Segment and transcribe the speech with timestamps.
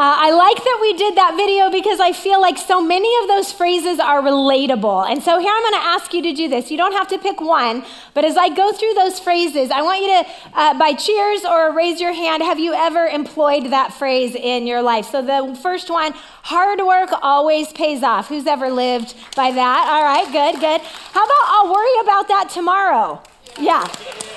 [0.00, 3.50] I like that we did that video because I feel like so many of those
[3.50, 5.10] phrases are relatable.
[5.10, 6.70] And so here I'm going to ask you to do this.
[6.70, 7.84] You don't have to pick one,
[8.14, 11.74] but as I go through those phrases, I want you to, uh, by cheers or
[11.74, 15.06] raise your hand, have you ever employed that phrase in your life?
[15.06, 16.12] So the first one,
[16.42, 18.28] hard work always pays off.
[18.28, 19.88] Who's ever lived by that?
[19.88, 20.80] All right, good, good.
[20.80, 23.20] How about I'll worry about that tomorrow?
[23.58, 23.84] Yeah.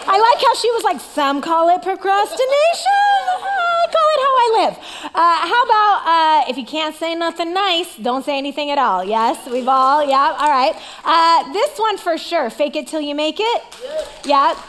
[0.07, 3.67] I like how she was like, some call it procrastination.
[3.91, 4.77] Call it how I live.
[5.13, 9.03] Uh, how about uh, if you can't say nothing nice, don't say anything at all?
[9.03, 10.75] Yes, we've all, yeah, all right.
[11.03, 13.61] Uh, this one for sure fake it till you make it.
[14.23, 14.59] Yeah.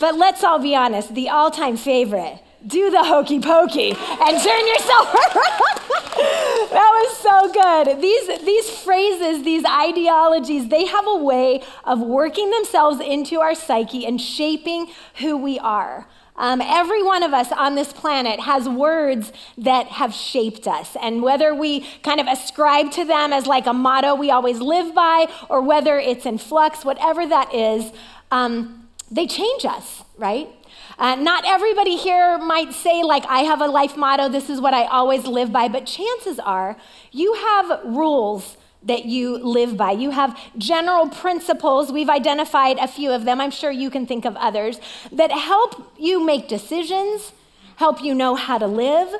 [0.00, 4.66] But let's all be honest, the all time favorite do the hokey pokey and turn
[4.68, 5.72] yourself around.
[6.70, 8.00] that was so good.
[8.00, 14.06] These, these phrases, these ideologies, they have a way of working themselves into our psyche
[14.06, 16.06] and shaping who we are.
[16.36, 20.96] Um, every one of us on this planet has words that have shaped us.
[21.00, 24.94] And whether we kind of ascribe to them as like a motto we always live
[24.94, 27.92] by, or whether it's in flux, whatever that is,
[28.30, 30.48] um, they change us, right?
[30.98, 34.72] Uh, not everybody here might say, like, I have a life motto, this is what
[34.72, 36.76] I always live by, but chances are
[37.10, 39.92] you have rules that you live by.
[39.92, 41.92] You have general principles.
[41.92, 43.40] We've identified a few of them.
[43.40, 44.80] I'm sure you can think of others
[45.10, 47.32] that help you make decisions,
[47.76, 49.14] help you know how to live.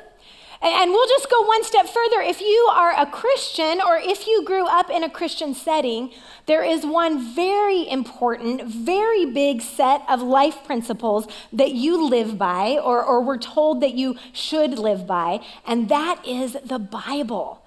[0.61, 2.21] And we'll just go one step further.
[2.21, 6.11] If you are a Christian or if you grew up in a Christian setting,
[6.45, 12.77] there is one very important, very big set of life principles that you live by
[12.77, 17.62] or, or we're told that you should live by, and that is the Bible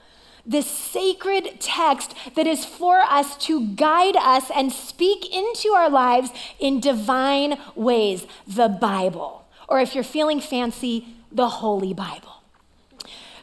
[0.47, 6.31] this sacred text that is for us to guide us and speak into our lives
[6.59, 9.47] in divine ways the Bible.
[9.69, 12.36] Or if you're feeling fancy, the Holy Bible.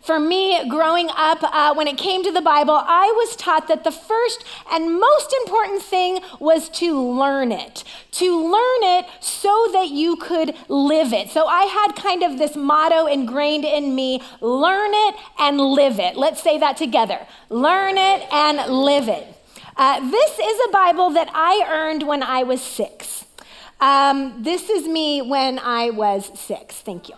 [0.04, 3.86] For me, growing up, uh, when it came to the Bible, I was taught that
[3.86, 9.92] the first and most important thing was to learn it, to learn it so that
[9.92, 11.30] you could live it.
[11.30, 16.18] So I had kind of this motto ingrained in me learn it and live it.
[16.18, 19.26] Let's say that together learn it and live it.
[19.78, 23.24] Uh, this is a Bible that I earned when I was six.
[23.80, 26.76] Um, this is me when I was six.
[26.76, 27.16] Thank you.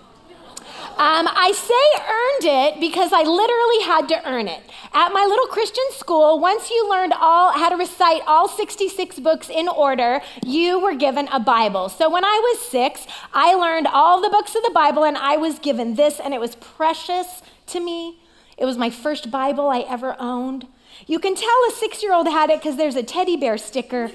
[0.97, 4.61] Um, I say earned it because I literally had to earn it.
[4.93, 9.49] At my little Christian school, once you learned all how to recite all 66 books
[9.49, 11.89] in order, you were given a Bible.
[11.89, 15.35] So when I was six, I learned all the books of the Bible and I
[15.35, 18.19] was given this, and it was precious to me.
[18.57, 20.65] It was my first Bible I ever owned.
[21.07, 24.11] You can tell a six year old had it because there's a teddy bear sticker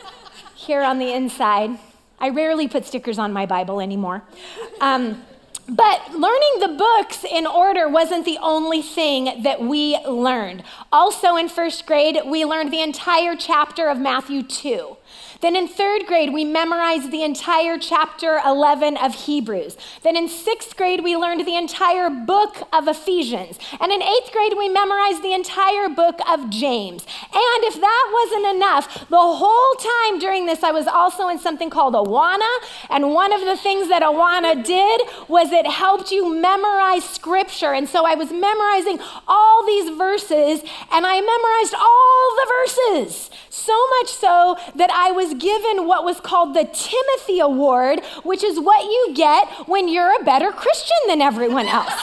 [0.54, 1.78] here on the inside.
[2.20, 4.22] I rarely put stickers on my Bible anymore.
[4.80, 5.24] Um,
[5.70, 10.64] but learning the books in order wasn't the only thing that we learned.
[10.92, 14.96] Also, in first grade, we learned the entire chapter of Matthew 2.
[15.40, 19.76] Then in third grade, we memorized the entire chapter 11 of Hebrews.
[20.02, 23.58] Then in sixth grade, we learned the entire book of Ephesians.
[23.80, 27.04] And in eighth grade, we memorized the entire book of James.
[27.32, 31.70] And if that wasn't enough, the whole time during this, I was also in something
[31.70, 32.50] called Awana.
[32.90, 37.72] And one of the things that Awana did was it helped you memorize scripture.
[37.72, 40.60] And so I was memorizing all these verses,
[40.92, 43.30] and I memorized all the verses.
[43.48, 48.60] So much so that I was given what was called the Timothy Award, which is
[48.60, 51.88] what you get when you're a better Christian than everyone else.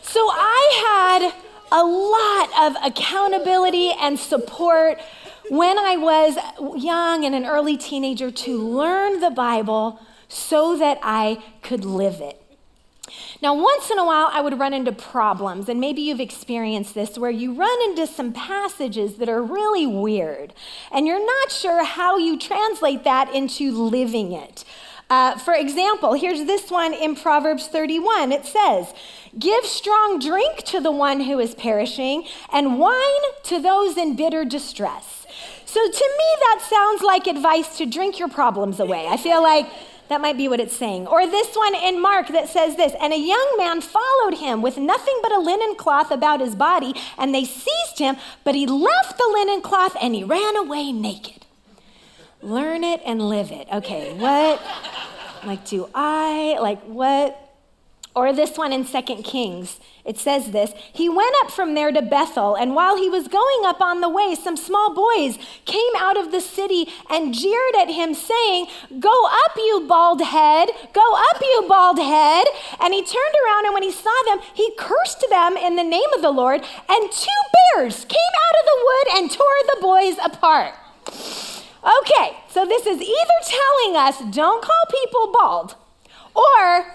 [0.00, 1.34] so I had
[1.70, 4.98] a lot of accountability and support
[5.50, 6.38] when I was
[6.82, 12.45] young and an early teenager to learn the Bible so that I could live it.
[13.42, 17.18] Now, once in a while, I would run into problems, and maybe you've experienced this
[17.18, 20.54] where you run into some passages that are really weird,
[20.90, 24.64] and you're not sure how you translate that into living it.
[25.08, 28.32] Uh, for example, here's this one in Proverbs 31.
[28.32, 28.92] It says,
[29.38, 34.44] Give strong drink to the one who is perishing, and wine to those in bitter
[34.44, 35.26] distress.
[35.64, 39.06] So to me, that sounds like advice to drink your problems away.
[39.06, 39.66] I feel like
[40.08, 41.06] that might be what it's saying.
[41.06, 44.76] Or this one in Mark that says this And a young man followed him with
[44.76, 49.18] nothing but a linen cloth about his body, and they seized him, but he left
[49.18, 51.46] the linen cloth and he ran away naked.
[52.42, 53.66] Learn it and live it.
[53.72, 54.62] Okay, what?
[55.44, 56.58] Like, do I?
[56.60, 57.45] Like, what?
[58.16, 62.00] Or this one in 2 Kings, it says this He went up from there to
[62.00, 66.16] Bethel, and while he was going up on the way, some small boys came out
[66.16, 68.68] of the city and jeered at him, saying,
[68.98, 70.70] Go up, you bald head!
[70.94, 72.46] Go up, you bald head!
[72.80, 76.08] And he turned around, and when he saw them, he cursed them in the name
[76.14, 77.42] of the Lord, and two
[77.74, 80.72] bears came out of the wood and tore the boys apart.
[82.00, 85.74] Okay, so this is either telling us don't call people bald,
[86.34, 86.86] or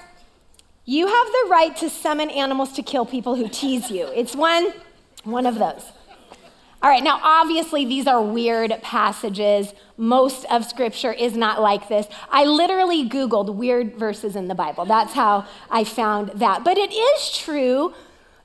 [0.91, 4.07] you have the right to summon animals to kill people who tease you.
[4.07, 4.73] It's one,
[5.23, 5.89] one of those.
[6.83, 9.73] All right, now obviously these are weird passages.
[9.95, 12.07] Most of scripture is not like this.
[12.29, 14.83] I literally Googled weird verses in the Bible.
[14.83, 16.65] That's how I found that.
[16.65, 17.93] But it is true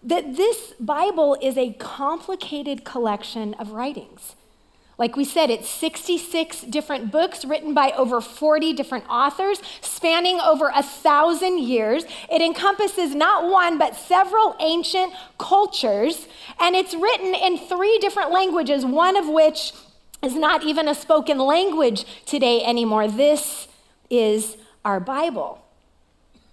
[0.04, 4.36] that this Bible is a complicated collection of writings.
[4.98, 10.72] Like we said, it's 66 different books written by over 40 different authors, spanning over
[10.74, 12.04] a thousand years.
[12.32, 16.26] It encompasses not one, but several ancient cultures.
[16.58, 19.74] And it's written in three different languages, one of which
[20.22, 23.06] is not even a spoken language today anymore.
[23.06, 23.68] This
[24.08, 25.65] is our Bible.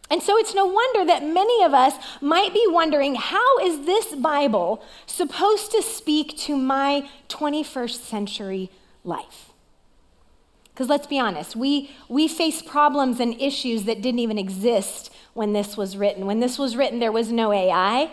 [0.09, 4.13] And so it's no wonder that many of us might be wondering how is this
[4.15, 8.69] Bible supposed to speak to my 21st century
[9.03, 9.53] life?
[10.73, 15.53] Because let's be honest, we, we face problems and issues that didn't even exist when
[15.53, 16.25] this was written.
[16.25, 18.11] When this was written, there was no AI,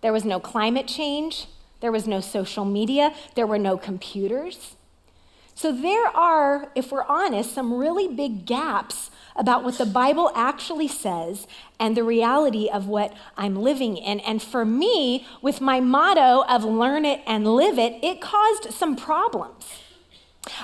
[0.00, 1.46] there was no climate change,
[1.80, 4.76] there was no social media, there were no computers.
[5.60, 10.88] So there are, if we're honest, some really big gaps about what the Bible actually
[10.88, 11.46] says
[11.78, 14.20] and the reality of what I'm living in.
[14.20, 18.96] And for me, with my motto of learn it and live it, it caused some
[18.96, 19.66] problems.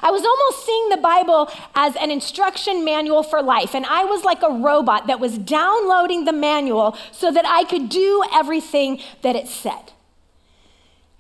[0.00, 4.25] I was almost seeing the Bible as an instruction manual for life, and I was
[4.25, 9.37] like a robot that was downloading the manual so that I could do everything that
[9.37, 9.93] it said.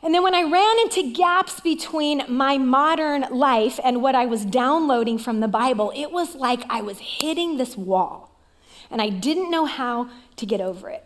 [0.02, 4.44] And then when I ran into gaps between my modern life and what I was
[4.44, 8.30] downloading from the Bible, it was like I was hitting this wall
[8.90, 11.04] and I didn't know how to get over it.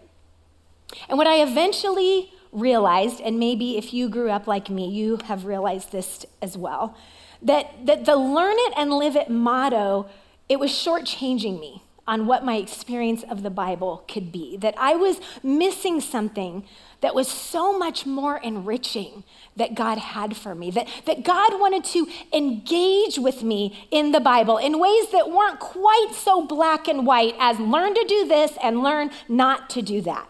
[1.09, 5.45] And what I eventually realized, and maybe if you grew up like me, you have
[5.45, 6.97] realized this as well,
[7.41, 10.09] that, that the learn it and live it motto,
[10.49, 14.97] it was shortchanging me on what my experience of the Bible could be, that I
[14.97, 16.65] was missing something
[17.01, 19.25] that was so much more enriching
[19.57, 24.21] that God had for me, that, that God wanted to engage with me in the
[24.21, 28.53] Bible in ways that weren't quite so black and white as learn to do this
[28.63, 30.29] and learn not to do that.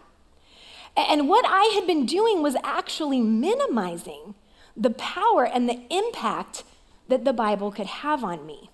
[0.97, 4.35] And what I had been doing was actually minimizing
[4.77, 6.65] the power and the impact
[7.09, 8.71] that the Bible could have on me.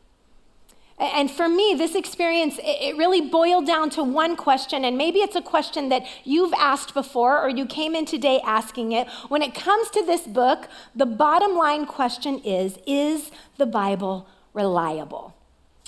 [0.98, 5.36] And for me, this experience, it really boiled down to one question, and maybe it's
[5.36, 9.06] a question that you've asked before or you came in today asking it.
[9.28, 15.34] When it comes to this book, the bottom line question is Is the Bible reliable?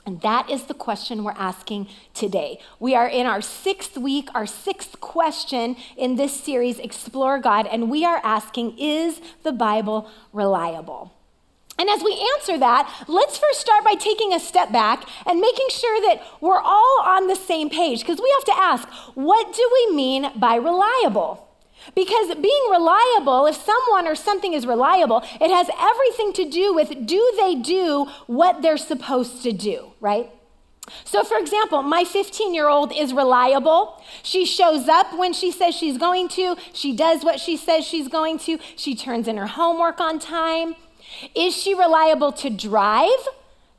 [0.05, 2.59] And that is the question we're asking today.
[2.79, 7.91] We are in our sixth week, our sixth question in this series, Explore God, and
[7.91, 11.15] we are asking Is the Bible reliable?
[11.79, 15.69] And as we answer that, let's first start by taking a step back and making
[15.71, 19.71] sure that we're all on the same page because we have to ask, what do
[19.73, 21.49] we mean by reliable?
[21.95, 27.07] Because being reliable, if someone or something is reliable, it has everything to do with
[27.07, 30.31] do they do what they're supposed to do, right?
[31.05, 34.03] So, for example, my 15 year old is reliable.
[34.23, 38.09] She shows up when she says she's going to, she does what she says she's
[38.09, 40.75] going to, she turns in her homework on time.
[41.35, 43.29] Is she reliable to drive?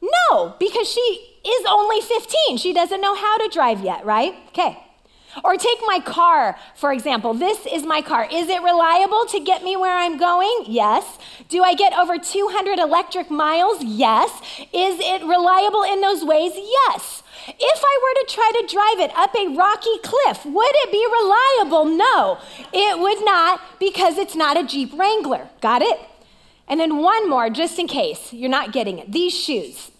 [0.01, 2.57] No, because she is only 15.
[2.57, 4.33] She doesn't know how to drive yet, right?
[4.49, 4.77] Okay.
[5.43, 7.33] Or take my car, for example.
[7.33, 8.27] This is my car.
[8.31, 10.63] Is it reliable to get me where I'm going?
[10.65, 11.19] Yes.
[11.49, 13.83] Do I get over 200 electric miles?
[13.83, 14.41] Yes.
[14.73, 16.53] Is it reliable in those ways?
[16.55, 17.21] Yes.
[17.47, 21.05] If I were to try to drive it up a rocky cliff, would it be
[21.05, 21.85] reliable?
[21.85, 22.39] No,
[22.73, 25.49] it would not because it's not a Jeep Wrangler.
[25.61, 25.99] Got it?
[26.69, 29.11] And then one more, just in case you're not getting it.
[29.11, 29.91] These shoes.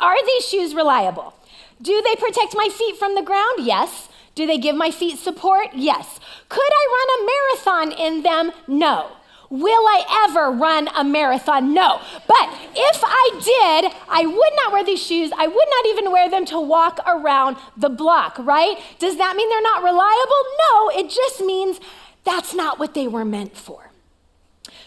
[0.00, 1.34] Are these shoes reliable?
[1.82, 3.58] Do they protect my feet from the ground?
[3.58, 4.08] Yes.
[4.34, 5.68] Do they give my feet support?
[5.74, 6.20] Yes.
[6.48, 8.52] Could I run a marathon in them?
[8.68, 9.10] No.
[9.50, 11.74] Will I ever run a marathon?
[11.74, 12.00] No.
[12.26, 15.30] But if I did, I would not wear these shoes.
[15.36, 18.76] I would not even wear them to walk around the block, right?
[18.98, 20.42] Does that mean they're not reliable?
[20.58, 21.78] No, it just means
[22.24, 23.90] that's not what they were meant for.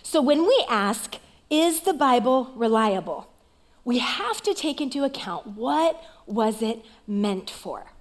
[0.08, 1.18] So when we ask,
[1.50, 3.30] is the Bible reliable?
[3.84, 7.92] We have to take into account what was it meant for?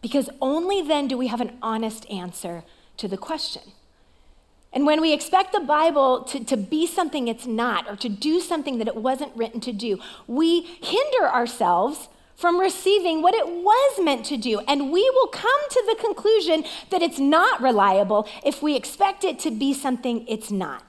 [0.00, 2.64] because only then do we have an honest answer
[2.96, 3.62] to the question.
[4.72, 8.40] And when we expect the Bible to, to be something it's not, or to do
[8.40, 14.00] something that it wasn't written to do, we hinder ourselves from receiving what it was
[14.00, 14.60] meant to do.
[14.60, 19.38] And we will come to the conclusion that it's not reliable if we expect it
[19.40, 20.87] to be something it's not.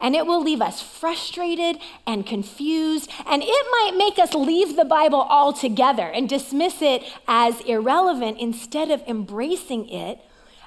[0.00, 4.84] And it will leave us frustrated and confused, and it might make us leave the
[4.84, 10.20] Bible altogether and dismiss it as irrelevant instead of embracing it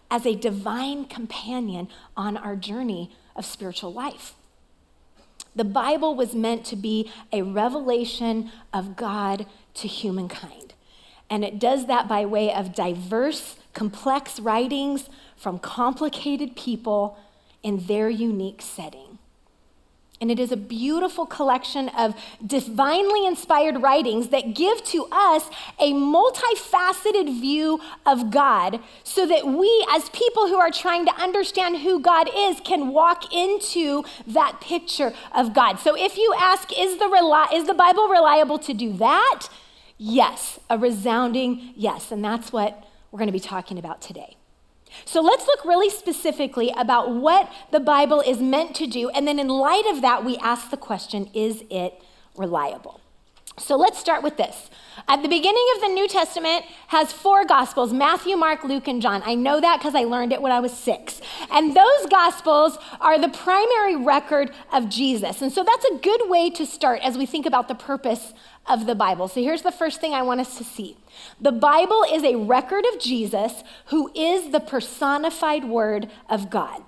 [0.09, 4.35] as a divine companion on our journey of spiritual life.
[5.55, 9.45] The Bible was meant to be a revelation of God
[9.75, 10.73] to humankind.
[11.29, 17.17] And it does that by way of diverse, complex writings from complicated people
[17.63, 19.10] in their unique setting.
[20.21, 22.13] And it is a beautiful collection of
[22.45, 25.49] divinely inspired writings that give to us
[25.79, 31.77] a multifaceted view of God so that we, as people who are trying to understand
[31.79, 35.79] who God is, can walk into that picture of God.
[35.79, 39.47] So if you ask, is the, reli- is the Bible reliable to do that?
[39.97, 42.11] Yes, a resounding yes.
[42.11, 44.37] And that's what we're going to be talking about today.
[45.05, 49.09] So let's look really specifically about what the Bible is meant to do.
[49.09, 52.01] And then, in light of that, we ask the question is it
[52.37, 53.00] reliable?
[53.61, 54.69] So let's start with this.
[55.07, 59.21] At the beginning of the New Testament has four gospels, Matthew, Mark, Luke, and John.
[59.25, 61.21] I know that because I learned it when I was 6.
[61.51, 65.41] And those gospels are the primary record of Jesus.
[65.41, 68.33] And so that's a good way to start as we think about the purpose
[68.67, 69.27] of the Bible.
[69.27, 70.97] So here's the first thing I want us to see.
[71.39, 76.83] The Bible is a record of Jesus who is the personified word of God.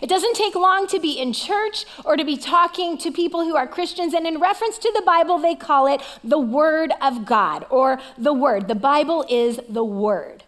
[0.00, 3.56] It doesn't take long to be in church or to be talking to people who
[3.56, 4.14] are Christians.
[4.14, 8.32] And in reference to the Bible, they call it the Word of God or the
[8.32, 8.68] Word.
[8.68, 10.44] The Bible is the Word.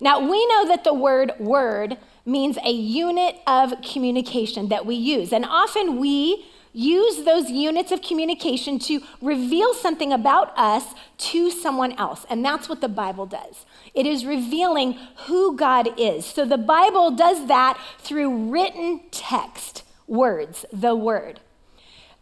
[0.00, 5.32] Now, we know that the word word means a unit of communication that we use.
[5.32, 11.92] And often we use those units of communication to reveal something about us to someone
[11.98, 12.24] else.
[12.30, 13.66] And that's what the Bible does.
[13.94, 16.26] It is revealing who God is.
[16.26, 21.40] So the Bible does that through written text, words, the word.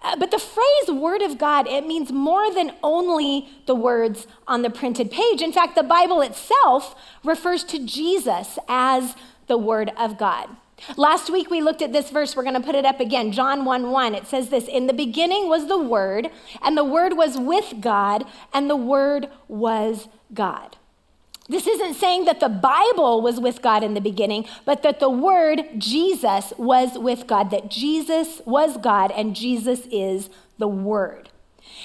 [0.01, 4.63] Uh, but the phrase word of God, it means more than only the words on
[4.63, 5.43] the printed page.
[5.43, 6.95] In fact, the Bible itself
[7.25, 9.17] refers to Jesus as
[9.49, 10.49] the word of God.
[10.97, 12.37] Last week we looked at this verse.
[12.37, 13.33] We're going to put it up again.
[13.33, 14.15] John 1 1.
[14.15, 16.31] It says this In the beginning was the Word,
[16.63, 20.77] and the Word was with God, and the Word was God.
[21.49, 25.09] This isn't saying that the Bible was with God in the beginning, but that the
[25.09, 30.29] Word, Jesus, was with God, that Jesus was God, and Jesus is
[30.59, 31.31] the Word.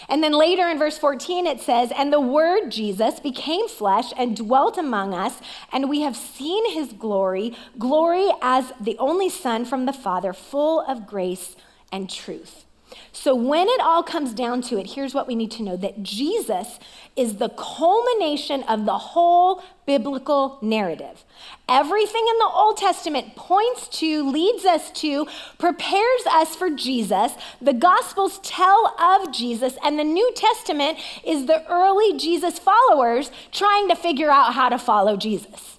[0.09, 4.35] And then later in verse 14, it says, And the Word, Jesus, became flesh and
[4.35, 5.39] dwelt among us,
[5.71, 10.81] and we have seen his glory, glory as the only Son from the Father, full
[10.81, 11.55] of grace
[11.91, 12.65] and truth.
[13.11, 16.03] So, when it all comes down to it, here's what we need to know that
[16.03, 16.79] Jesus
[17.15, 21.23] is the culmination of the whole biblical narrative.
[21.69, 25.27] Everything in the Old Testament points to, leads us to,
[25.59, 27.33] prepares us for Jesus.
[27.61, 33.87] The Gospels tell of Jesus, and the New Testament is the early Jesus followers trying
[33.89, 35.77] to figure out how to follow Jesus.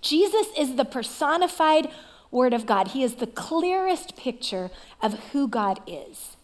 [0.00, 1.90] Jesus is the personified
[2.30, 2.88] Word of God.
[2.88, 4.70] He is the clearest picture
[5.02, 6.36] of who God is.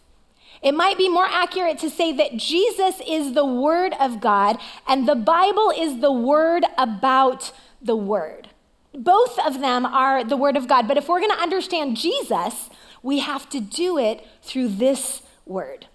[0.61, 5.09] It might be more accurate to say that Jesus is the Word of God and
[5.09, 8.49] the Bible is the Word about the Word.
[8.95, 12.69] Both of them are the Word of God, but if we're going to understand Jesus,
[13.03, 15.87] we have to do it through this Word.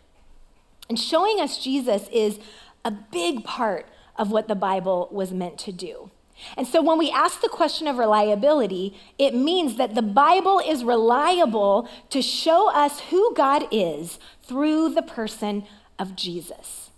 [0.90, 2.40] And showing us Jesus is
[2.84, 3.86] a big part
[4.16, 6.10] of what the Bible was meant to do.
[6.56, 10.84] And so when we ask the question of reliability, it means that the Bible is
[10.84, 15.66] reliable to show us who God is through the person
[16.00, 16.90] of Jesus.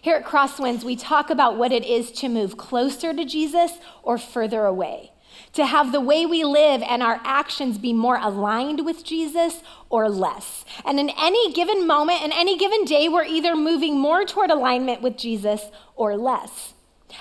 [0.00, 4.18] Here at Crosswinds, we talk about what it is to move closer to Jesus or
[4.18, 5.12] further away,
[5.52, 10.08] to have the way we live and our actions be more aligned with Jesus or
[10.08, 10.64] less.
[10.84, 15.02] And in any given moment, in any given day, we're either moving more toward alignment
[15.02, 16.74] with Jesus or less.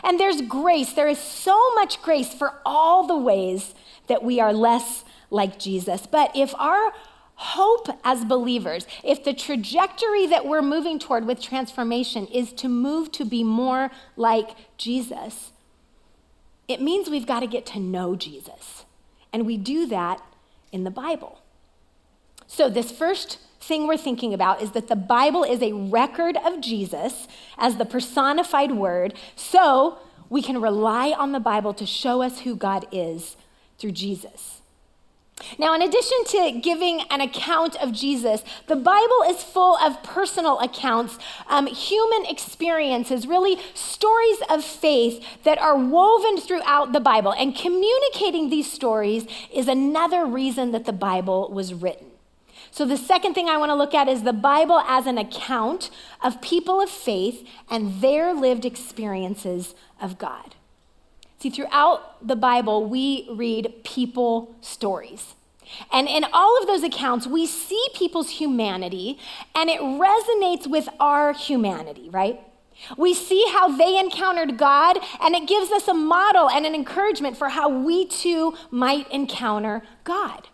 [0.03, 0.93] And there's grace.
[0.93, 3.73] There is so much grace for all the ways
[4.07, 6.05] that we are less like Jesus.
[6.05, 6.93] But if our
[7.35, 13.11] hope as believers, if the trajectory that we're moving toward with transformation is to move
[13.13, 15.51] to be more like Jesus,
[16.67, 18.85] it means we've got to get to know Jesus.
[19.33, 20.21] And we do that
[20.71, 21.41] in the Bible.
[22.47, 26.61] So, this first thing we're thinking about is that the Bible is a record of
[26.61, 27.27] Jesus
[27.57, 29.99] as the personified word, so
[30.29, 33.35] we can rely on the Bible to show us who God is
[33.77, 34.61] through Jesus.
[35.57, 40.59] Now, in addition to giving an account of Jesus, the Bible is full of personal
[40.59, 47.33] accounts, um, human experiences, really stories of faith that are woven throughout the Bible.
[47.33, 52.10] And communicating these stories is another reason that the Bible was written.
[52.73, 55.89] So, the second thing I want to look at is the Bible as an account
[56.23, 60.55] of people of faith and their lived experiences of God.
[61.39, 65.35] See, throughout the Bible, we read people stories.
[65.91, 69.17] And in all of those accounts, we see people's humanity
[69.55, 72.39] and it resonates with our humanity, right?
[72.97, 77.37] We see how they encountered God, and it gives us a model and an encouragement
[77.37, 80.47] for how we too might encounter God.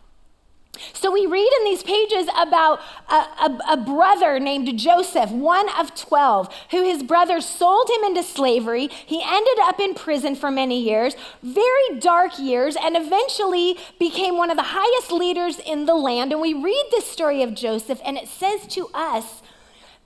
[0.94, 2.80] So we read in these pages about
[3.10, 8.24] a, a, a, brother named Joseph, one of 12, who his brothers sold him into
[8.24, 8.88] slavery.
[8.88, 14.50] He ended up in prison for many years, very dark years, and eventually became one
[14.50, 16.32] of the highest leaders in the land.
[16.32, 19.42] And we read this story of Joseph, and it says to us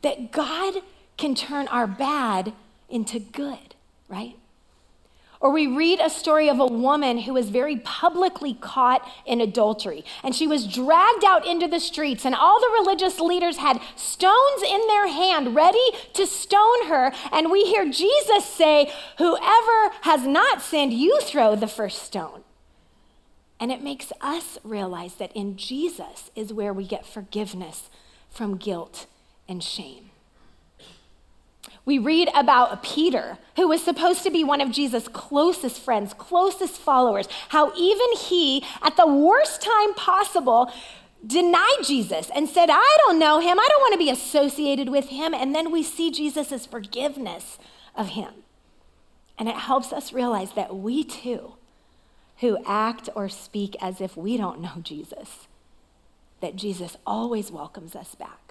[0.01, 0.75] that God
[1.17, 2.53] can turn our bad
[2.89, 3.75] into good,
[4.09, 4.35] right?
[5.41, 10.05] Or we read a story of a woman who was very publicly caught in adultery.
[10.23, 14.61] And she was dragged out into the streets, and all the religious leaders had stones
[14.61, 15.83] in their hand ready
[16.13, 17.11] to stone her.
[17.31, 22.43] And we hear Jesus say, Whoever has not sinned, you throw the first stone.
[23.59, 27.89] And it makes us realize that in Jesus is where we get forgiveness
[28.29, 29.07] from guilt
[29.49, 30.10] and shame.
[31.83, 36.79] We read about Peter, who was supposed to be one of Jesus' closest friends, closest
[36.79, 40.71] followers, how even he, at the worst time possible,
[41.25, 43.59] denied Jesus and said, I don't know him.
[43.59, 45.33] I don't want to be associated with him.
[45.33, 47.57] And then we see Jesus' forgiveness
[47.95, 48.33] of him.
[49.37, 51.53] And it helps us realize that we too,
[52.41, 55.47] who act or speak as if we don't know Jesus,
[56.41, 58.50] that Jesus always welcomes us back.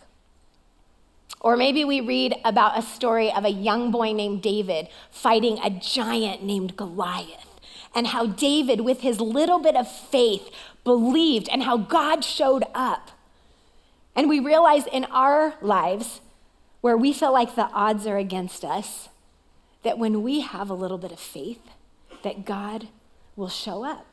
[1.40, 5.70] Or maybe we read about a story of a young boy named David fighting a
[5.70, 7.46] giant named Goliath,
[7.94, 10.50] and how David, with his little bit of faith,
[10.84, 13.10] believed, and how God showed up.
[14.14, 16.20] And we realize in our lives,
[16.82, 19.08] where we feel like the odds are against us,
[19.82, 21.62] that when we have a little bit of faith,
[22.22, 22.88] that God
[23.34, 24.06] will show up.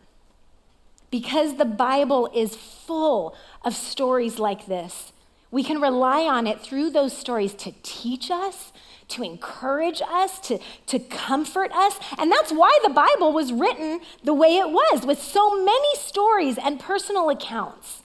[1.12, 5.12] Because the Bible is full of stories like this,
[5.52, 8.74] we can rely on it through those stories to teach us,
[9.10, 12.00] to encourage us, to, to comfort us.
[12.18, 16.58] And that's why the Bible was written the way it was, with so many stories
[16.58, 18.04] and personal accounts.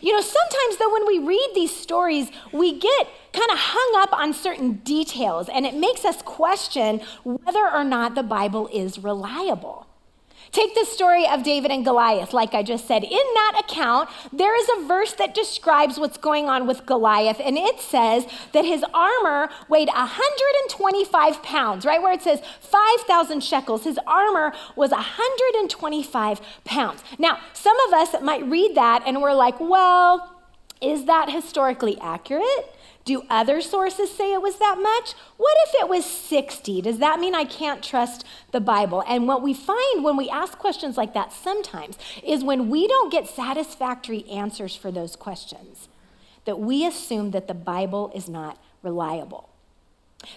[0.00, 4.12] You know, sometimes though, when we read these stories, we get kind of hung up
[4.12, 9.86] on certain details, and it makes us question whether or not the Bible is reliable.
[10.52, 13.02] Take the story of David and Goliath, like I just said.
[13.04, 17.56] In that account, there is a verse that describes what's going on with Goliath, and
[17.56, 23.84] it says that his armor weighed 125 pounds, right where it says 5,000 shekels.
[23.84, 27.02] His armor was 125 pounds.
[27.18, 30.36] Now, some of us might read that and we're like, well,
[30.82, 32.76] is that historically accurate?
[33.04, 35.14] Do other sources say it was that much?
[35.36, 36.82] What if it was 60?
[36.82, 39.02] Does that mean I can't trust the Bible?
[39.08, 43.10] And what we find when we ask questions like that sometimes is when we don't
[43.10, 45.88] get satisfactory answers for those questions,
[46.44, 49.48] that we assume that the Bible is not reliable.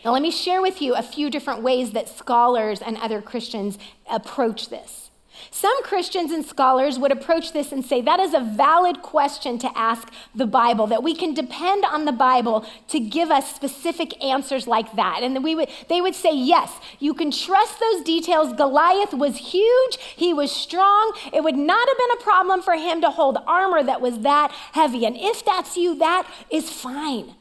[0.03, 3.77] Now, let me share with you a few different ways that scholars and other Christians
[4.09, 5.11] approach this.
[5.51, 9.77] Some Christians and scholars would approach this and say that is a valid question to
[9.77, 14.67] ask the Bible, that we can depend on the Bible to give us specific answers
[14.67, 15.21] like that.
[15.23, 18.53] And we would, they would say, yes, you can trust those details.
[18.53, 21.13] Goliath was huge, he was strong.
[21.33, 24.51] It would not have been a problem for him to hold armor that was that
[24.71, 25.05] heavy.
[25.05, 27.35] And if that's you, that is fine.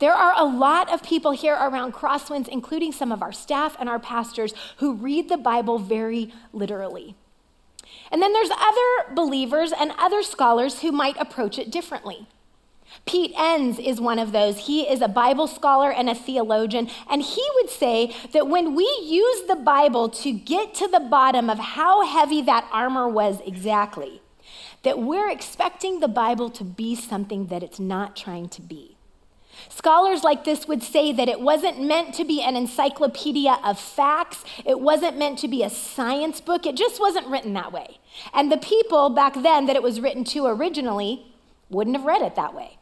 [0.00, 3.86] There are a lot of people here around Crosswinds, including some of our staff and
[3.86, 7.16] our pastors, who read the Bible very literally.
[8.10, 12.26] And then there's other believers and other scholars who might approach it differently.
[13.06, 14.66] Pete Enns is one of those.
[14.66, 18.84] He is a Bible scholar and a theologian, and he would say that when we
[19.02, 24.22] use the Bible to get to the bottom of how heavy that armor was exactly,
[24.82, 28.96] that we're expecting the Bible to be something that it's not trying to be.
[29.70, 34.44] Scholars like this would say that it wasn't meant to be an encyclopedia of facts,
[34.66, 37.98] it wasn't meant to be a science book, it just wasn't written that way.
[38.34, 41.32] And the people back then that it was written to originally
[41.70, 42.78] wouldn't have read it that way.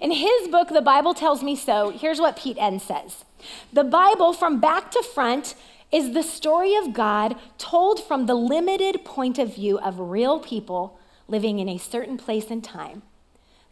[0.00, 3.24] In his book, The Bible Tells Me So, here's what Pete Enns says
[3.72, 5.54] The Bible, from back to front,
[5.90, 10.98] is the story of God told from the limited point of view of real people
[11.26, 13.02] living in a certain place and time.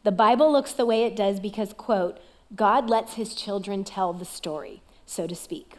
[0.04, 2.18] The Bible looks the way it does because, quote,
[2.54, 5.78] God lets his children tell the story, so to speak.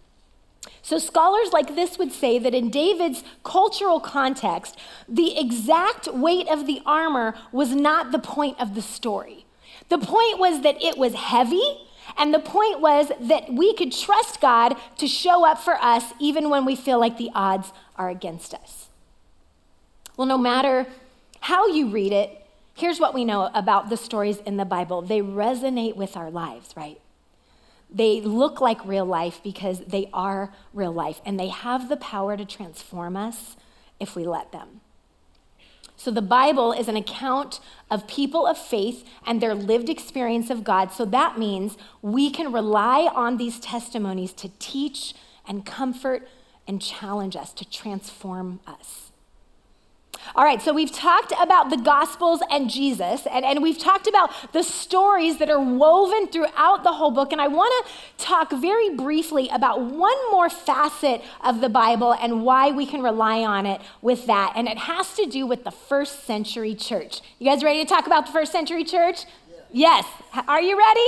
[0.81, 6.65] So, scholars like this would say that in David's cultural context, the exact weight of
[6.65, 9.45] the armor was not the point of the story.
[9.89, 14.41] The point was that it was heavy, and the point was that we could trust
[14.41, 18.53] God to show up for us even when we feel like the odds are against
[18.53, 18.87] us.
[20.17, 20.87] Well, no matter
[21.41, 22.44] how you read it,
[22.75, 26.75] here's what we know about the stories in the Bible they resonate with our lives,
[26.77, 26.99] right?
[27.89, 32.35] They look like real life because they are real life, and they have the power
[32.35, 33.55] to transform us
[33.99, 34.81] if we let them.
[35.97, 40.65] So, the Bible is an account of people of faith and their lived experience of
[40.65, 40.91] God.
[40.91, 45.13] So, that means we can rely on these testimonies to teach
[45.47, 46.27] and comfort
[46.67, 49.04] and challenge us, to transform us.
[50.33, 54.31] All right, so we've talked about the Gospels and Jesus, and, and we've talked about
[54.53, 57.31] the stories that are woven throughout the whole book.
[57.31, 62.43] And I want to talk very briefly about one more facet of the Bible and
[62.43, 64.53] why we can rely on it with that.
[64.55, 67.21] And it has to do with the first century church.
[67.39, 69.25] You guys ready to talk about the first century church?
[69.71, 70.05] Yes.
[70.33, 70.45] yes.
[70.47, 71.07] Are you ready?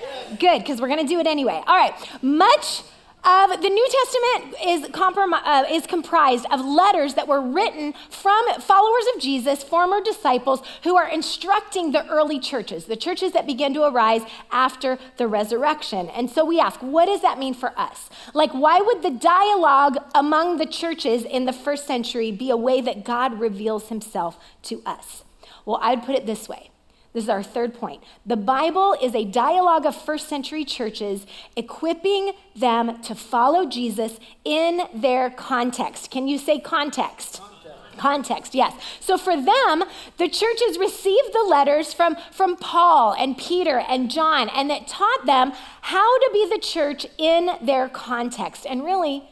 [0.00, 0.38] Yes.
[0.40, 1.62] Good, because we're going to do it anyway.
[1.66, 2.82] All right, much
[3.24, 8.60] of the New Testament is, comprom- uh, is comprised of letters that were written from
[8.60, 13.74] followers of Jesus, former disciples, who are instructing the early churches, the churches that began
[13.74, 16.08] to arise after the resurrection.
[16.10, 18.08] And so we ask, what does that mean for us?
[18.34, 22.80] Like, why would the dialogue among the churches in the first century be a way
[22.80, 25.24] that God reveals himself to us?
[25.66, 26.70] Well, I'd put it this way
[27.12, 28.02] this is our third point.
[28.26, 34.82] The Bible is a dialogue of first century churches equipping them to follow Jesus in
[34.94, 36.10] their context.
[36.10, 37.40] Can you say context?
[37.40, 38.74] Context, context yes.
[39.00, 39.84] So for them,
[40.18, 45.24] the churches received the letters from, from Paul and Peter and John, and that taught
[45.24, 48.66] them how to be the church in their context.
[48.66, 49.24] And really,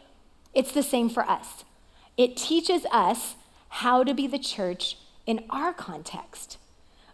[0.55, 1.65] it's the same for us.
[2.17, 3.37] It teaches us
[3.69, 6.57] how to be the church in our context.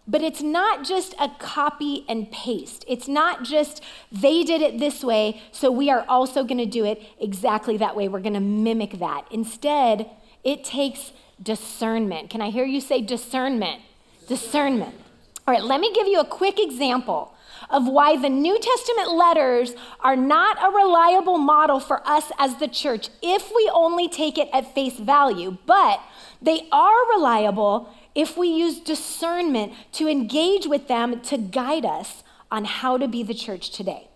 [0.05, 2.83] But it's not just a copy and paste.
[2.87, 6.83] It's not just they did it this way, so we are also going to do
[6.83, 8.09] it exactly that way.
[8.09, 9.25] We're going to mimic that.
[9.31, 10.09] Instead,
[10.43, 12.29] it takes discernment.
[12.29, 13.81] Can I hear you say discernment?
[14.27, 14.95] Discernment.
[15.47, 17.33] All right, let me give you a quick example
[17.69, 22.67] of why the New Testament letters are not a reliable model for us as the
[22.67, 25.99] church if we only take it at face value, but
[26.41, 32.65] they are reliable if we use discernment to engage with them to guide us on
[32.65, 34.09] how to be the church today.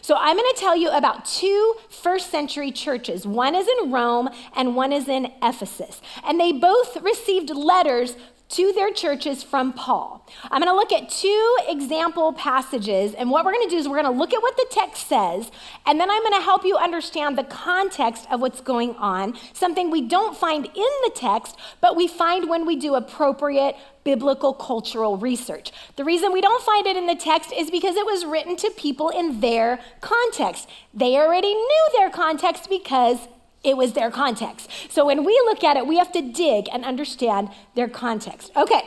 [0.00, 3.26] So, I'm going to tell you about two first century churches.
[3.26, 6.00] One is in Rome and one is in Ephesus.
[6.24, 8.16] And they both received letters
[8.54, 10.24] to their churches from Paul.
[10.50, 13.88] I'm going to look at two example passages, and what we're going to do is
[13.88, 15.50] we're going to look at what the text says,
[15.86, 19.90] and then I'm going to help you understand the context of what's going on, something
[19.90, 20.72] we don't find in
[21.04, 25.72] the text, but we find when we do appropriate biblical cultural research.
[25.96, 28.70] The reason we don't find it in the text is because it was written to
[28.76, 30.68] people in their context.
[30.92, 33.18] They already knew their context because
[33.64, 34.70] it was their context.
[34.90, 38.52] So when we look at it, we have to dig and understand their context.
[38.56, 38.82] Okay,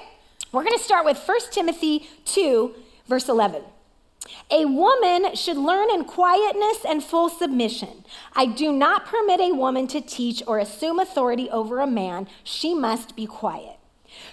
[0.51, 2.73] we're going to start with 1 Timothy 2,
[3.07, 3.63] verse 11.
[4.51, 8.05] A woman should learn in quietness and full submission.
[8.33, 12.27] I do not permit a woman to teach or assume authority over a man.
[12.43, 13.77] She must be quiet.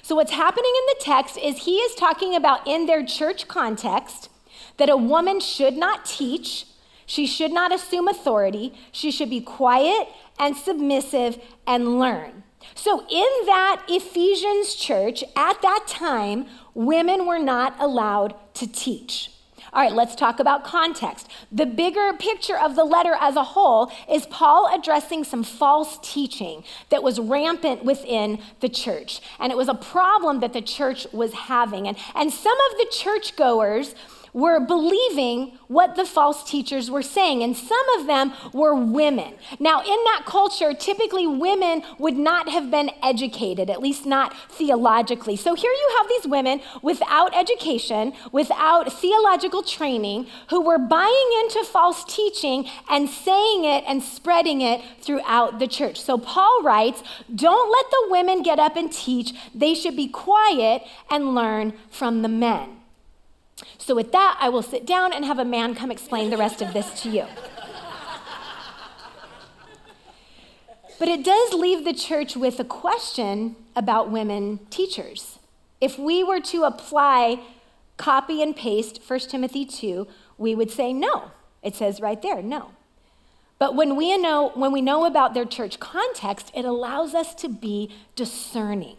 [0.02, 4.30] So, what's happening in the text is he is talking about in their church context
[4.76, 6.66] that a woman should not teach,
[7.06, 12.42] she should not assume authority, she should be quiet and submissive and learn.
[12.74, 19.30] So, in that Ephesians church, at that time, women were not allowed to teach.
[19.74, 21.28] All right, let's talk about context.
[21.50, 26.62] The bigger picture of the letter as a whole is Paul addressing some false teaching
[26.90, 29.20] that was rampant within the church.
[29.40, 31.88] And it was a problem that the church was having.
[31.88, 33.96] And, and some of the churchgoers
[34.34, 39.34] were believing what the false teachers were saying, and some of them were women.
[39.58, 45.36] Now, in that culture, typically women would not have been educated, at least not theologically.
[45.36, 51.64] So here you have these women without education, without theological training, who were buying into
[51.64, 56.00] false teaching and saying it and spreading it throughout the church.
[56.00, 60.82] So Paul writes, Don't let the women get up and teach, they should be quiet
[61.08, 62.83] and learn from the men.
[63.78, 66.60] So, with that, I will sit down and have a man come explain the rest
[66.60, 67.26] of this to you.
[70.98, 75.38] But it does leave the church with a question about women teachers.
[75.80, 77.40] If we were to apply
[77.96, 80.06] copy and paste 1 Timothy 2,
[80.38, 81.30] we would say no.
[81.62, 82.70] It says right there, no.
[83.58, 87.48] But when we know, when we know about their church context, it allows us to
[87.48, 88.96] be discerning.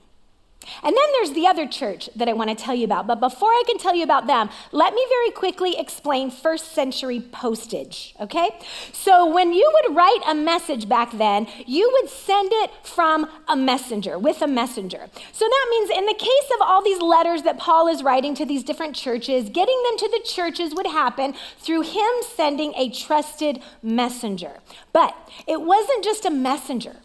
[0.84, 3.08] And then there's the other church that I want to tell you about.
[3.08, 7.19] But before I can tell you about them, let me very quickly explain first century
[7.19, 8.49] postage, okay?
[8.91, 13.56] So when you would write a message back then, you would send it from a
[13.56, 15.08] messenger, with a messenger.
[15.32, 18.45] So that means in the case of all these letters that Paul is writing to
[18.45, 23.62] these different churches, getting them to the churches would happen through him sending a trusted
[23.82, 24.60] messenger.
[24.93, 25.15] But
[25.47, 26.97] it wasn't just a messenger.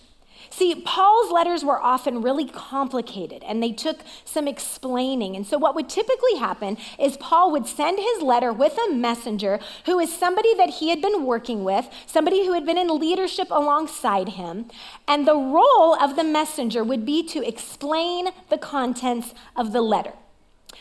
[0.52, 5.36] See, Paul's letters were often really complicated and they took some explaining.
[5.36, 9.60] And so, what would typically happen is Paul would send his letter with a messenger
[9.86, 13.48] who is somebody that he had been working with, somebody who had been in leadership
[13.50, 14.66] alongside him.
[15.06, 20.14] And the role of the messenger would be to explain the contents of the letter.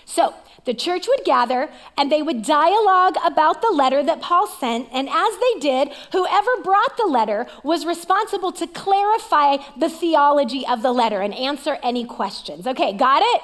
[0.05, 0.33] So,
[0.65, 4.87] the church would gather and they would dialogue about the letter that Paul sent.
[4.91, 10.81] And as they did, whoever brought the letter was responsible to clarify the theology of
[10.81, 12.67] the letter and answer any questions.
[12.67, 13.41] Okay, got it?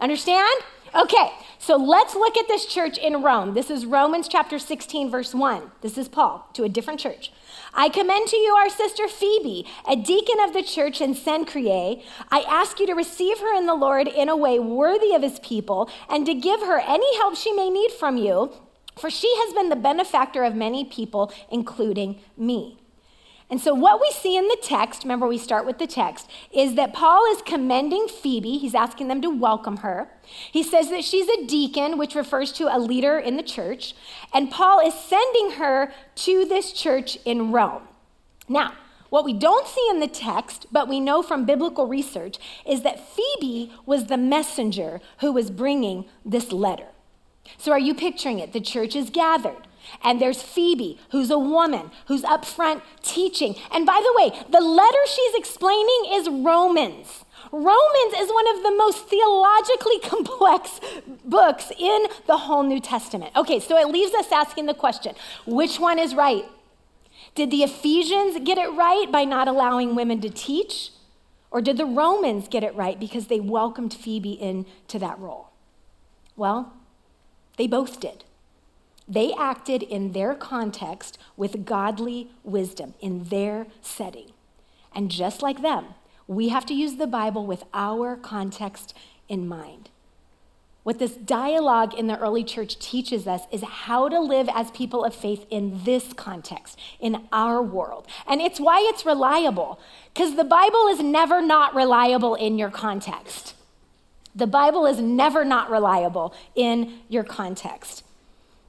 [0.00, 0.62] Understand?
[0.94, 3.54] Okay, so let's look at this church in Rome.
[3.54, 5.72] This is Romans chapter 16, verse 1.
[5.82, 7.32] This is Paul to a different church.
[7.78, 12.02] I commend to you our sister Phoebe, a deacon of the church in Cenchreae.
[12.30, 15.38] I ask you to receive her in the Lord in a way worthy of his
[15.40, 18.50] people and to give her any help she may need from you,
[18.98, 22.78] for she has been the benefactor of many people, including me.
[23.50, 26.76] And so, what we see in the text, remember we start with the text, is
[26.76, 28.56] that Paul is commending Phoebe.
[28.56, 30.10] He's asking them to welcome her.
[30.52, 33.94] He says that she's a deacon, which refers to a leader in the church.
[34.32, 37.82] And Paul is sending her to this church in Rome.
[38.48, 38.72] Now,
[39.10, 43.08] what we don't see in the text, but we know from biblical research, is that
[43.08, 46.88] Phoebe was the messenger who was bringing this letter.
[47.58, 48.52] So, are you picturing it?
[48.52, 49.68] The church is gathered.
[50.02, 53.54] And there's Phoebe, who's a woman, who's up front teaching.
[53.72, 57.24] And by the way, the letter she's explaining is Romans.
[57.52, 60.80] Romans is one of the most theologically complex
[61.24, 63.32] books in the whole New Testament.
[63.36, 65.14] Okay, so it leaves us asking the question
[65.46, 66.44] which one is right?
[67.34, 70.90] Did the Ephesians get it right by not allowing women to teach?
[71.50, 75.50] Or did the Romans get it right because they welcomed Phoebe into that role?
[76.36, 76.72] Well,
[77.56, 78.24] they both did.
[79.08, 84.32] They acted in their context with godly wisdom in their setting.
[84.94, 85.94] And just like them,
[86.26, 88.94] we have to use the Bible with our context
[89.28, 89.90] in mind.
[90.82, 95.04] What this dialogue in the early church teaches us is how to live as people
[95.04, 98.06] of faith in this context, in our world.
[98.24, 99.80] And it's why it's reliable,
[100.14, 103.54] because the Bible is never not reliable in your context.
[104.32, 108.04] The Bible is never not reliable in your context.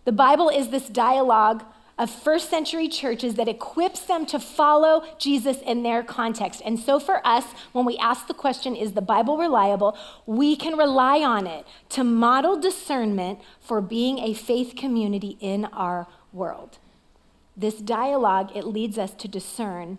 [0.05, 1.63] The Bible is this dialogue
[1.97, 6.61] of first century churches that equips them to follow Jesus in their context.
[6.63, 9.97] And so for us, when we ask the question, is the Bible reliable?
[10.25, 16.07] We can rely on it to model discernment for being a faith community in our
[16.31, 16.77] world.
[17.55, 19.97] This dialogue, it leads us to discern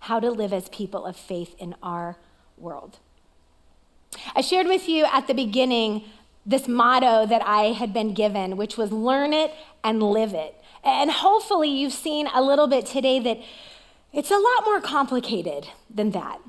[0.00, 2.16] how to live as people of faith in our
[2.56, 2.98] world.
[4.34, 6.04] I shared with you at the beginning
[6.46, 9.52] this motto that I had been given, which was learn it
[9.84, 10.54] and live it.
[10.84, 13.38] And hopefully, you've seen a little bit today that
[14.12, 16.40] it's a lot more complicated than that.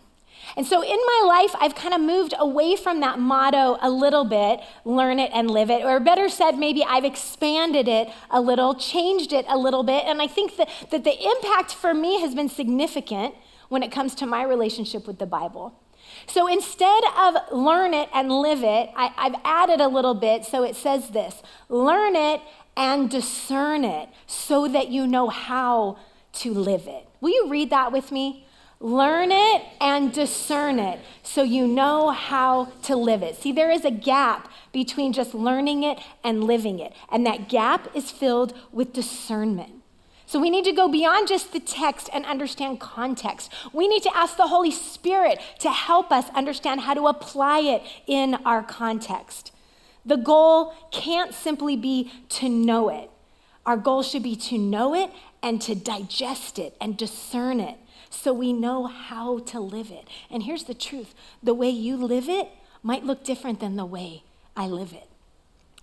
[0.58, 4.26] And so in my life, I've kind of moved away from that motto a little
[4.26, 5.84] bit learn it and live it.
[5.84, 10.04] Or better said, maybe I've expanded it a little, changed it a little bit.
[10.06, 13.36] And I think that, that the impact for me has been significant
[13.70, 15.81] when it comes to my relationship with the Bible.
[16.28, 20.46] So instead of learn it and live it, I, have added a little bit.
[20.46, 22.42] So it says this learn it
[22.78, 25.98] and discern it so that you know how
[26.34, 27.08] to live it.
[27.20, 28.48] Will you read that with me?
[28.80, 33.36] Learn it and discern it so you know how to live it.
[33.36, 37.96] See, there is a gap between just learning it and living it, and that gap
[37.96, 39.81] is filled with discernment.
[40.32, 43.52] So we need to go beyond just the text and understand context.
[43.74, 47.84] We need to ask the Holy Spirit to help us understand how to apply it
[48.08, 49.52] in our context.
[50.06, 53.10] The goal can't simply be to know it.
[53.66, 55.10] Our goal should be to know it
[55.44, 57.78] and to digest it and discern it
[58.10, 60.08] so we know how to live it.
[60.30, 61.14] And here's the truth
[61.44, 62.48] the way you live it
[62.82, 64.24] might look different than the way
[64.56, 65.11] I live it.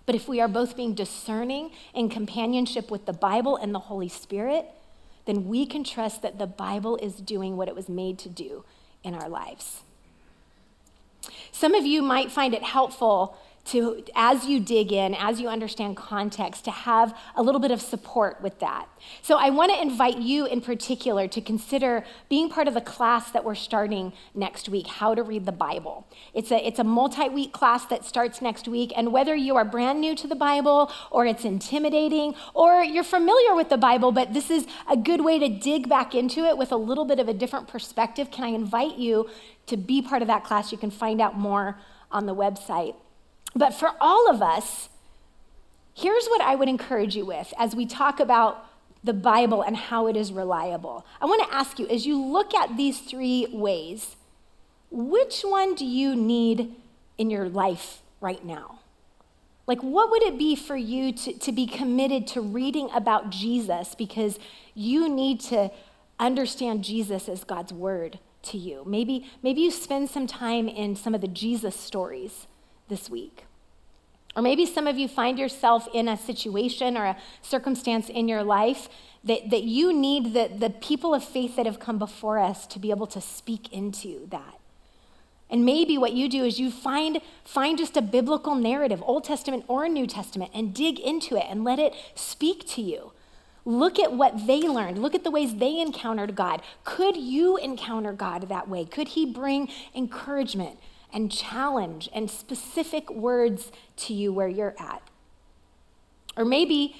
[0.09, 4.09] But if we are both being discerning in companionship with the Bible and the Holy
[4.09, 4.65] Spirit,
[5.25, 8.63] then we can trust that the Bible is doing what it was made to do
[9.03, 9.83] in our lives.
[11.51, 13.37] Some of you might find it helpful
[13.71, 17.81] to, as you dig in, as you understand context, to have a little bit of
[17.81, 18.87] support with that.
[19.21, 23.31] So I want to invite you in particular to consider being part of the class
[23.31, 26.07] that we're starting next week, How to Read the Bible.
[26.33, 29.65] It's a, it's a multi week class that starts next week, and whether you are
[29.65, 34.33] brand new to the Bible, or it's intimidating, or you're familiar with the Bible, but
[34.33, 37.27] this is a good way to dig back into it with a little bit of
[37.27, 39.29] a different perspective, can I invite you
[39.67, 40.71] to be part of that class?
[40.71, 41.79] You can find out more
[42.11, 42.95] on the website.
[43.55, 44.89] But for all of us,
[45.93, 48.65] here's what I would encourage you with as we talk about
[49.03, 51.05] the Bible and how it is reliable.
[51.21, 54.15] I want to ask you, as you look at these three ways,
[54.91, 56.75] which one do you need
[57.17, 58.79] in your life right now?
[59.67, 63.93] Like, what would it be for you to, to be committed to reading about Jesus
[63.93, 64.39] because
[64.73, 65.69] you need to
[66.19, 68.83] understand Jesus as God's word to you?
[68.85, 72.47] Maybe, maybe you spend some time in some of the Jesus stories
[72.89, 73.45] this week.
[74.35, 78.43] Or maybe some of you find yourself in a situation or a circumstance in your
[78.43, 78.89] life
[79.23, 82.79] that, that you need the, the people of faith that have come before us to
[82.79, 84.59] be able to speak into that.
[85.49, 89.65] And maybe what you do is you find, find just a biblical narrative, Old Testament
[89.67, 93.13] or New Testament, and dig into it and let it speak to you.
[93.65, 94.99] Look at what they learned.
[94.99, 96.61] Look at the ways they encountered God.
[96.83, 98.85] Could you encounter God that way?
[98.85, 100.79] Could He bring encouragement?
[101.13, 105.01] And challenge and specific words to you where you're at.
[106.37, 106.95] Or maybe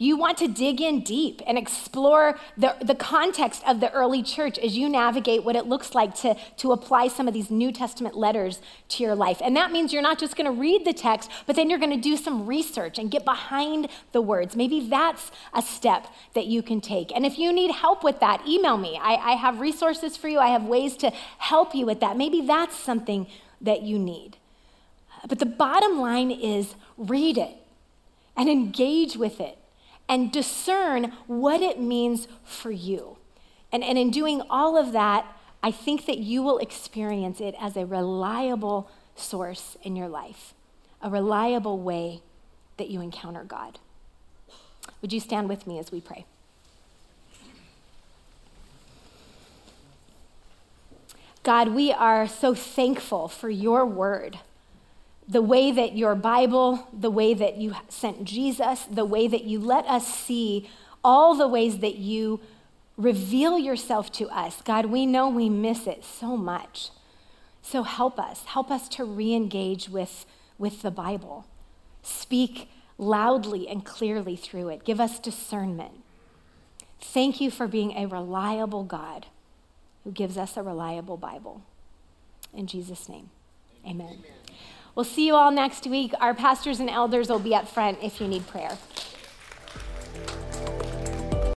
[0.00, 4.56] you want to dig in deep and explore the, the context of the early church
[4.58, 8.16] as you navigate what it looks like to, to apply some of these New Testament
[8.16, 9.40] letters to your life.
[9.42, 11.90] And that means you're not just going to read the text, but then you're going
[11.90, 14.54] to do some research and get behind the words.
[14.54, 17.10] Maybe that's a step that you can take.
[17.14, 18.98] And if you need help with that, email me.
[19.02, 22.16] I, I have resources for you, I have ways to help you with that.
[22.16, 23.26] Maybe that's something
[23.60, 24.36] that you need.
[25.28, 27.56] But the bottom line is read it
[28.36, 29.58] and engage with it
[30.08, 33.18] and discern what it means for you.
[33.72, 35.26] And, and in doing all of that,
[35.62, 40.54] I think that you will experience it as a reliable source in your life,
[41.02, 42.22] a reliable way
[42.76, 43.78] that you encounter God.
[45.02, 46.24] Would you stand with me as we pray?
[51.42, 54.38] God, we are so thankful for your word.
[55.28, 59.60] The way that your Bible, the way that you sent Jesus, the way that you
[59.60, 60.68] let us see
[61.04, 62.40] all the ways that you
[62.96, 64.60] reveal yourself to us.
[64.62, 66.90] God, we know we miss it so much.
[67.62, 68.44] So help us.
[68.46, 70.26] Help us to re engage with,
[70.58, 71.46] with the Bible.
[72.02, 74.84] Speak loudly and clearly through it.
[74.84, 76.02] Give us discernment.
[77.00, 79.26] Thank you for being a reliable God
[80.08, 81.60] who gives us a reliable Bible.
[82.54, 83.28] In Jesus' name,
[83.84, 84.06] amen.
[84.06, 84.22] amen.
[84.94, 86.14] We'll see you all next week.
[86.18, 88.78] Our pastors and elders will be up front if you need prayer.